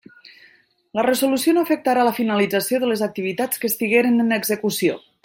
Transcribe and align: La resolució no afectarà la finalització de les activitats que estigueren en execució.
La 0.99 1.03
resolució 1.07 1.53
no 1.57 1.65
afectarà 1.67 2.07
la 2.07 2.15
finalització 2.21 2.81
de 2.85 2.89
les 2.93 3.07
activitats 3.11 3.63
que 3.65 3.73
estigueren 3.73 4.21
en 4.25 4.37
execució. 4.43 4.99